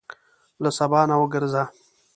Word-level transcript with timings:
له 0.63 0.69
سبا 0.77 1.01
نه 1.09 1.15
وګرځه. 1.21 1.63